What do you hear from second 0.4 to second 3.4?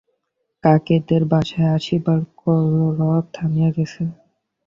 কাকেদের বাসায় আসিবার কলরব